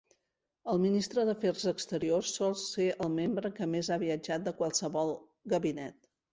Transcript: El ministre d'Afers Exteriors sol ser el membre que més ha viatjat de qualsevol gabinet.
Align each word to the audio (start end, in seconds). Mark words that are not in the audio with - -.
El 0.71 0.79
ministre 0.85 1.25
d'Afers 1.29 1.65
Exteriors 1.73 2.33
sol 2.39 2.57
ser 2.63 2.89
el 2.95 3.13
membre 3.19 3.53
que 3.61 3.71
més 3.77 3.93
ha 3.93 4.01
viatjat 4.07 4.51
de 4.51 4.59
qualsevol 4.63 5.17
gabinet. 5.57 6.15